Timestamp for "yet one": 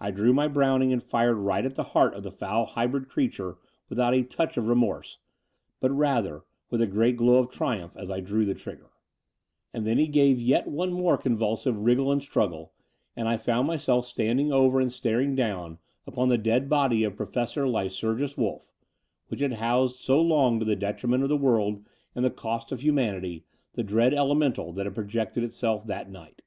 10.44-10.92